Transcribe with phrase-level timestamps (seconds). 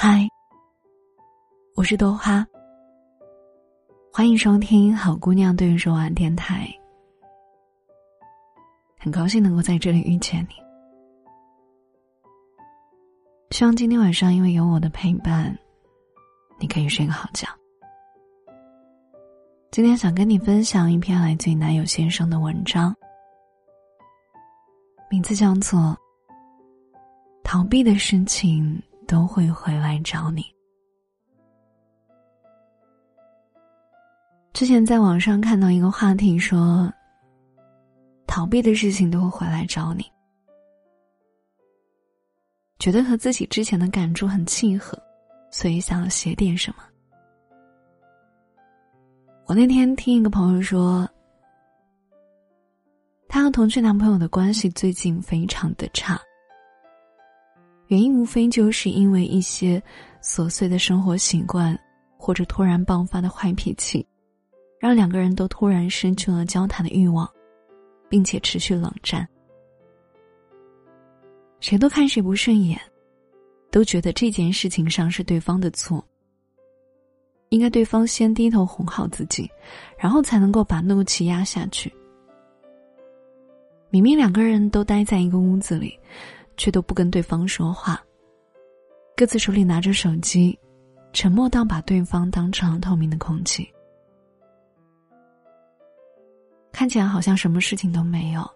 [0.00, 0.28] 嗨，
[1.74, 2.46] 我是豆花，
[4.12, 6.72] 欢迎收听好姑娘对你说晚电台。
[8.96, 10.54] 很高兴能够在这里遇见你，
[13.50, 15.58] 希望今天晚上因为有我的陪伴，
[16.60, 17.48] 你可以睡个好觉。
[19.72, 22.94] 今天想跟你分享一篇来自于男友先生的文章，
[25.10, 25.80] 名字叫做
[27.42, 30.42] 《逃避的事情都会回来找你》。
[34.52, 36.92] 之前在网上看到一个话题说，
[38.26, 40.04] 逃避的事情都会回来找你，
[42.78, 45.00] 觉得和自己之前的感触很契合，
[45.50, 46.84] 所以想写点什么。
[49.46, 51.08] 我那天听一个朋友说，
[53.26, 56.20] 她和同居男朋友的关系最近非常的差，
[57.88, 59.82] 原因无非就是因为一些
[60.22, 61.78] 琐碎的生活习惯，
[62.16, 64.06] 或者突然爆发的坏脾气，
[64.78, 67.28] 让两个人都突然失去了交谈的欲望，
[68.08, 69.26] 并且持续冷战，
[71.60, 72.78] 谁都看谁不顺眼，
[73.70, 76.04] 都觉得这件事情上是对方的错。
[77.48, 79.50] 应该对方先低头哄好自己，
[79.96, 81.90] 然后才能够把怒气压下去。
[83.88, 85.98] 明明两个人都待在一个屋子里，
[86.58, 88.04] 却都不跟对方说话，
[89.16, 90.58] 各自手里拿着手机，
[91.14, 93.66] 沉默到把对方当成透明的空气。
[96.70, 98.46] 看起来好像什么事情都没有，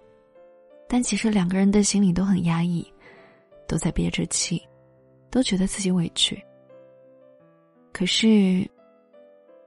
[0.87, 2.87] 但其实两个人的心里都很压抑，
[3.67, 4.63] 都在憋着气，
[5.31, 6.39] 都觉得自己委屈。
[7.93, 8.69] 可是。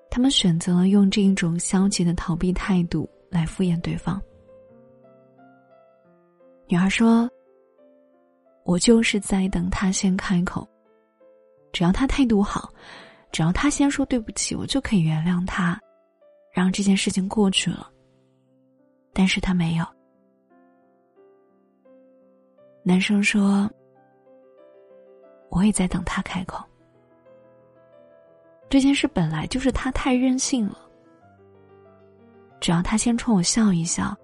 [0.08, 4.22] 他们选择了用这一种消极的逃避态度来敷衍对方。
[6.67, 7.30] 女孩说
[8.66, 10.67] ：“我就是在等他先开口，
[11.71, 12.67] 只要他态度好，
[13.31, 15.80] 只要他先说对不起，我就可以原谅他，
[16.52, 17.91] 让这件事情过去了。”
[19.13, 19.85] 但是他没有。
[22.84, 23.69] 男生说
[25.50, 26.66] ：“我也在等他开口。”
[28.67, 30.79] 这件事本来就是他太任性了。
[32.59, 34.17] 只要他先冲我笑一笑，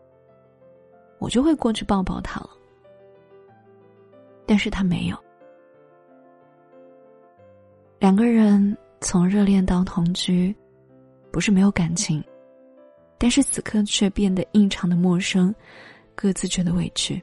[1.19, 2.49] 我就会过去抱抱他了。
[4.45, 5.17] 但是他没有。
[7.99, 10.55] 两个人从热恋到同居，
[11.31, 12.23] 不是没有感情，
[13.17, 15.53] 但是此刻却变得异常的陌生，
[16.15, 17.21] 各自觉得委屈，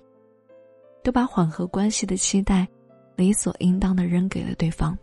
[1.03, 2.67] 都把缓和关系的期待，
[3.17, 4.97] 理所应当的扔给了对方。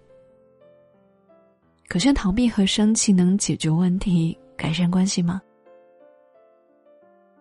[1.87, 5.41] 可是逃避和生气能解决问题、改善关系吗？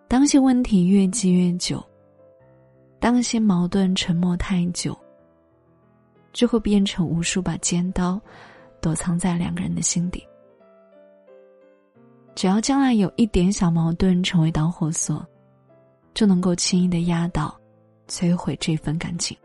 [0.07, 1.83] 当些问题越积越久，
[3.05, 4.99] 当些矛盾沉默太久，
[6.33, 8.19] 就会变成无数把尖刀，
[8.81, 10.27] 躲藏在两个人的心底。
[12.35, 15.23] 只要将来有一点小矛盾成为导火索，
[16.15, 17.55] 就能够轻易的压倒、
[18.09, 19.37] 摧毁这份感情。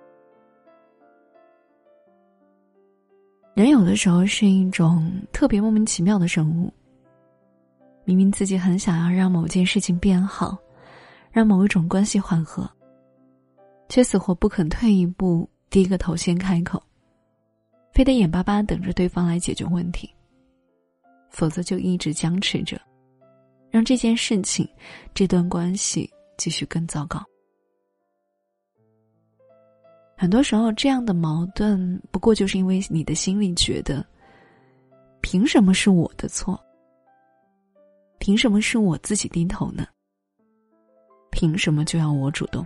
[3.56, 6.72] 人有的时候是一种特别莫名其妙的生物。
[8.06, 10.58] 明明自己很想要让某件事情变好，
[11.30, 12.66] 让某一种关系缓和，
[13.90, 16.82] 却死活不肯退一步，低个头先开口，
[17.92, 20.10] 非得眼巴巴等着对方来解决问题，
[21.32, 22.80] 否则就一直僵持着，
[23.72, 24.70] 让这件事情、
[25.14, 27.20] 这段关系继续更糟糕。
[30.16, 34.06] 很多时候，这样的矛盾不过就是因为你的心里觉得，
[35.22, 36.60] 凭什么是我的错？
[38.20, 39.88] 凭什么是我自己低头呢？
[41.32, 42.64] 凭什么就要我主动？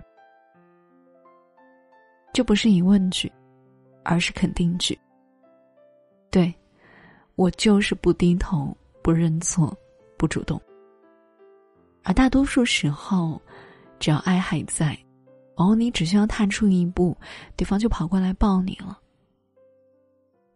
[2.34, 3.32] 这不是疑问句，
[4.02, 4.98] 而是肯定句。
[6.32, 6.52] 对，
[7.36, 9.72] 我就是不低头、不认错、
[10.18, 10.60] 不主动。
[12.02, 13.40] 而大多数时候，
[14.00, 14.98] 只要爱还在。
[15.54, 17.16] 往往你只需要踏出一步，
[17.56, 18.98] 对方就跑过来抱你了。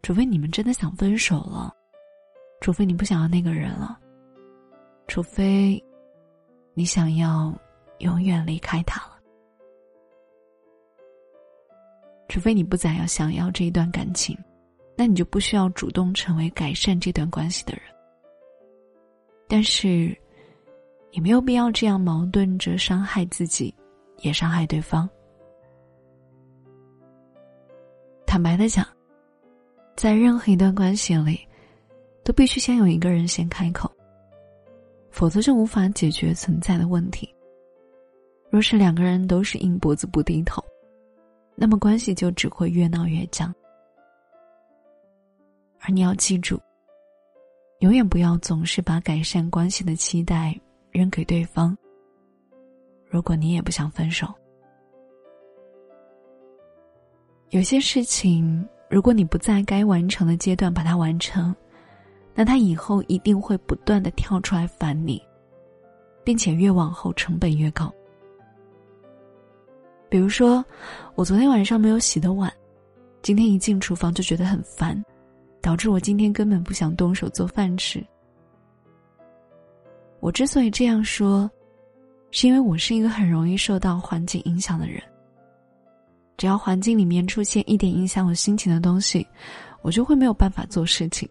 [0.03, 1.73] 除非你们真的想分手了，
[2.59, 3.97] 除非你不想要那个人了，
[5.07, 5.81] 除非
[6.73, 7.57] 你想要
[7.99, 9.08] 永远离开他
[12.29, 14.37] 除非你不再要想要这一段感情，
[14.95, 17.81] 那你就不需要主动成为改善这段关系的人。
[19.49, 20.17] 但是，
[21.11, 23.75] 也没有必要这样矛盾着伤害自己。
[24.21, 25.09] 也伤害对方。
[28.25, 28.85] 坦白的讲，
[29.95, 31.39] 在任何一段关系里，
[32.21, 33.89] 都必须先有一个人先开口，
[35.09, 37.33] 否则就无法解决存在的问题。
[38.49, 40.61] 若是两个人都是硬脖子不低头，
[41.61, 43.53] 那么关系就只会越闹越僵。
[45.81, 46.57] 而你要记住，
[47.79, 50.57] 永远不要总是把改善关系的期待
[50.89, 51.77] 扔给对方。
[53.09, 54.33] 如果你也不想分手，
[57.49, 61.53] 有些事情，如果你不在该完成的阶段把它完成，
[62.33, 65.21] 那他以后一定会不断的跳出来烦你，
[66.23, 67.93] 并且越往后成本越高。
[70.09, 70.65] 比如说，
[71.15, 72.51] 我昨天晚上没有洗的碗，
[73.21, 74.99] 今天一进厨房就觉得很烦，
[75.61, 78.03] 导致我今天根本不想动手做饭吃。
[80.19, 81.49] 我之所以这样说，
[82.31, 85.01] 是因为我是一个很容易受到环境影响的人。
[86.37, 89.27] 只要环境里面出现一点影响我心情的东西，
[89.81, 91.29] 我就会没有办法做事情。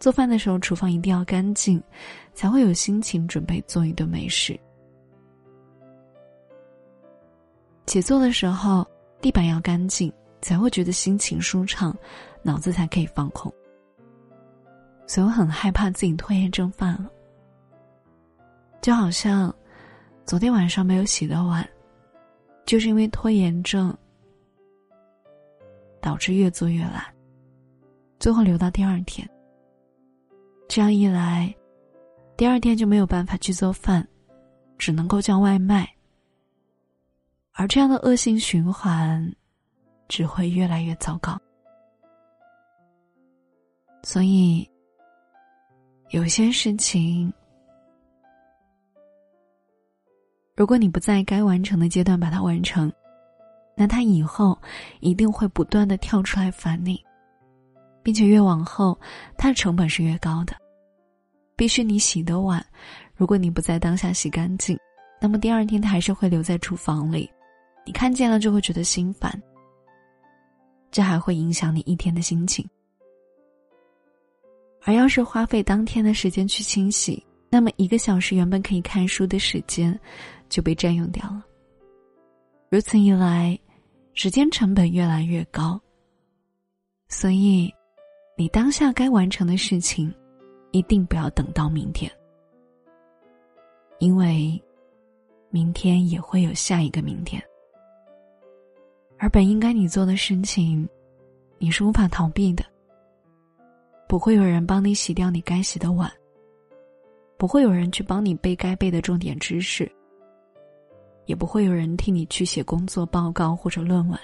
[0.00, 1.80] 做饭的时候，厨房一定要干净，
[2.34, 4.58] 才会有心情准备做一顿美食。
[7.86, 8.86] 写作的时候，
[9.20, 11.96] 地板要干净，才会觉得心情舒畅，
[12.42, 13.52] 脑子才可以放空。
[15.06, 17.10] 所以我很害怕自己拖延症犯了，
[18.80, 19.54] 就好像
[20.26, 21.66] 昨天晚上没有洗的碗，
[22.66, 23.96] 就是因为拖延症
[26.00, 27.04] 导致越做越懒，
[28.18, 29.28] 最后留到第二天。
[30.66, 31.54] 这样一来，
[32.36, 34.04] 第二天就没有办法去做饭，
[34.78, 35.88] 只能够叫外卖。
[37.54, 39.32] 而这样的恶性循环，
[40.08, 41.38] 只会越来越糟糕。
[44.02, 44.68] 所以，
[46.10, 47.32] 有些事情，
[50.56, 52.92] 如果你不在该完成的阶段把它完成，
[53.76, 54.58] 那它以后
[55.00, 57.02] 一定会不断的跳出来烦你，
[58.02, 58.98] 并且越往后，
[59.38, 60.54] 它的成本是越高的。
[61.56, 62.64] 必须你洗的碗，
[63.14, 64.76] 如果你不在当下洗干净，
[65.20, 67.30] 那么第二天它还是会留在厨房里。
[67.84, 69.40] 你看见了就会觉得心烦，
[70.90, 72.68] 这还会影响你一天的心情。
[74.86, 79.98] 而要是花费当天的时间去清洗，那么一个小时原本可以看书的时间
[80.48, 81.44] 就被占用掉了。
[82.70, 83.58] 如此一来，
[84.12, 85.80] 时间成本越来越高。
[87.08, 87.72] 所以，
[88.36, 90.12] 你当下该完成的事情，
[90.72, 92.10] 一定不要等到明天，
[94.00, 94.60] 因为
[95.50, 97.42] 明天也会有下一个明天。
[99.24, 100.86] 而本应该你做的事情，
[101.56, 102.62] 你是无法逃避的。
[104.06, 106.12] 不会有人帮你洗掉你该洗的碗，
[107.38, 109.90] 不会有人去帮你背该背的重点知识，
[111.24, 114.20] 也不会有人替你去写工作报告或者论文。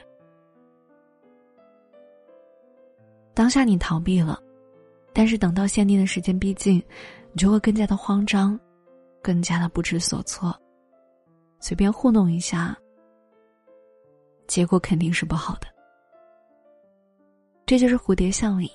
[3.32, 4.38] 当下你逃避了，
[5.14, 6.74] 但是等到限定的时间逼近，
[7.32, 8.60] 你就会更加的慌张，
[9.22, 10.54] 更加的不知所措，
[11.58, 12.76] 随便糊弄一下。
[14.50, 15.68] 结果肯定是不好的，
[17.64, 18.68] 这就是蝴蝶效应，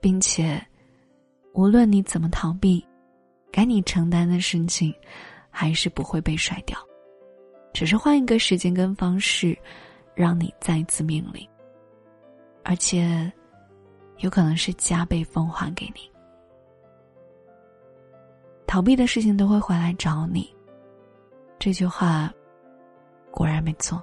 [0.00, 0.60] 并且，
[1.52, 2.84] 无论你怎么逃避，
[3.52, 4.92] 该你承担的事情，
[5.50, 6.76] 还是不会被甩掉，
[7.72, 9.56] 只是换一个时间跟方式，
[10.16, 11.48] 让你再次面临，
[12.64, 13.32] 而且，
[14.18, 16.10] 有可能是加倍奉还给你。
[18.66, 20.52] 逃避的事情都会回来找你，
[21.56, 22.34] 这句话，
[23.30, 24.02] 果然没错。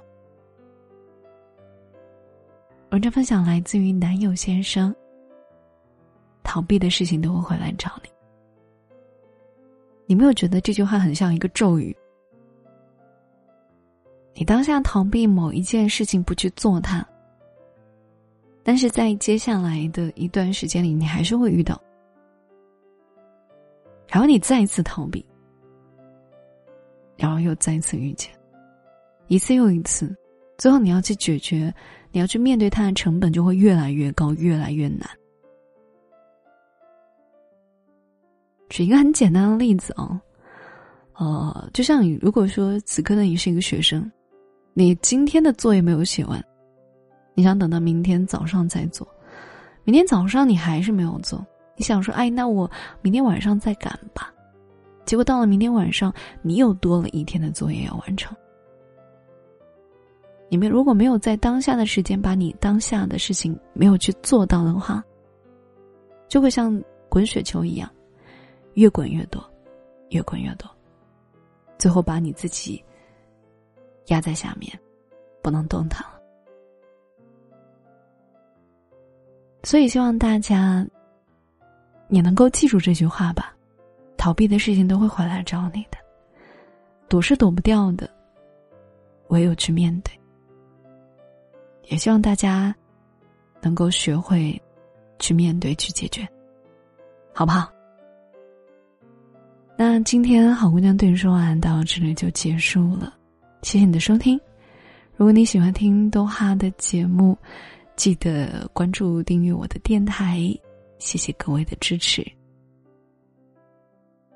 [2.92, 4.94] 文章分享来自于男友先生。
[6.42, 8.10] 逃避的事情都会回来找你。
[10.04, 11.96] 你没有觉得这句话很像一个咒语？
[14.34, 17.02] 你当下逃避某一件事情不去做它，
[18.62, 21.80] 但是在接下来的一段时间里，你还是会遇到，
[24.06, 25.24] 然后你再一次逃避，
[27.16, 28.30] 然后又再一次遇见，
[29.28, 30.14] 一次又一次，
[30.58, 31.74] 最后你要去解决。
[32.12, 35.08] 你要去面对它的成本就会越来越高，越来越难。
[38.68, 40.20] 举一个很简单的例子啊，
[41.14, 44.10] 呃，就像你如果说此刻的你是一个学生，
[44.72, 46.42] 你今天的作业没有写完，
[47.34, 49.06] 你想等到明天早上再做，
[49.84, 51.44] 明天早上你还是没有做，
[51.76, 52.70] 你想说，哎，那我
[53.02, 54.32] 明天晚上再赶吧，
[55.04, 58.34] 结果到了明天晚上，你又多了一天的作业要完成。
[60.52, 65.02] 你们如果没有在当下的时间把你当下的事情没有去做到的话，
[66.28, 66.78] 就会像
[67.08, 67.90] 滚雪球一样，
[68.74, 69.42] 越滚越多，
[70.10, 70.70] 越滚越多，
[71.78, 72.84] 最后把你自己
[74.08, 74.78] 压在下面，
[75.40, 76.20] 不能动弹了。
[79.62, 80.86] 所以希望大家
[82.10, 83.56] 也能够记住这句话吧：
[84.18, 85.96] 逃避的事情都会回来找你的，
[87.08, 88.06] 躲是躲不掉的，
[89.28, 90.12] 唯有去面对。
[91.88, 92.74] 也希望大家
[93.60, 94.60] 能够学会
[95.18, 96.26] 去面对，去解决，
[97.32, 97.70] 好不好？
[99.76, 103.14] 那今天好姑娘对你说完到这里就结束了，
[103.62, 104.38] 谢谢你的收听。
[105.16, 107.36] 如果你喜欢听豆哈的节目，
[107.96, 110.40] 记得关注订阅我的电台，
[110.98, 112.26] 谢谢各位的支持。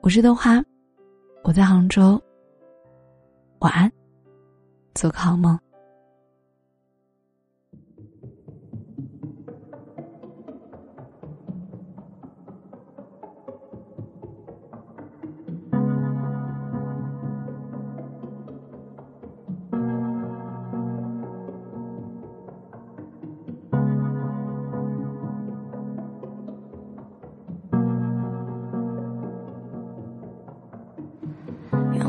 [0.00, 0.62] 我是豆花，
[1.42, 2.20] 我在杭州，
[3.58, 3.90] 晚安，
[4.94, 5.58] 做个好梦。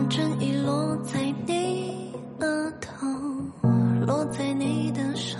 [0.09, 3.05] 正义落在你额头，
[4.05, 5.37] 落在你的手，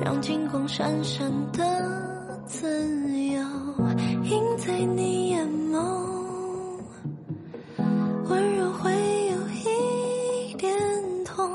[0.00, 2.68] 让金光闪闪的自
[3.28, 3.40] 由
[4.22, 5.78] 映在你眼眸，
[8.28, 10.72] 温柔会有一点
[11.24, 11.50] 痛，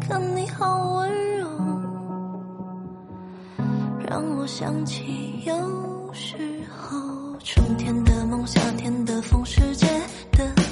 [0.00, 1.46] 可你好温柔，
[4.08, 5.54] 让我想起有
[6.12, 6.36] 时
[6.70, 6.98] 候
[7.42, 9.86] 春天的梦，夏天的风，世界。
[10.32, 10.71] 的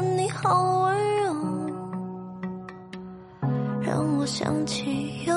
[0.00, 1.34] 你好温柔
[3.80, 5.34] 让我想起有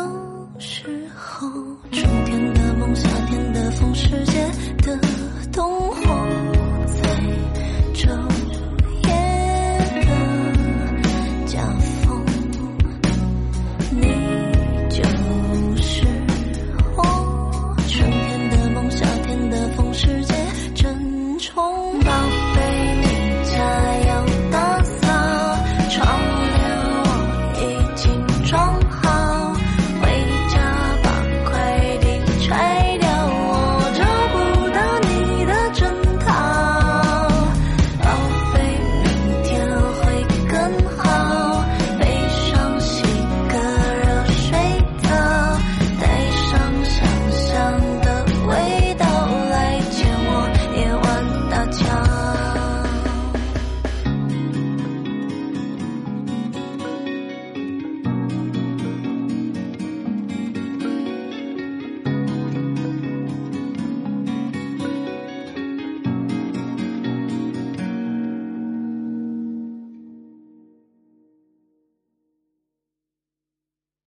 [0.60, 1.50] 时候
[1.92, 4.46] 春天的梦夏天的风世界
[4.80, 5.00] 的
[5.54, 6.29] 灯火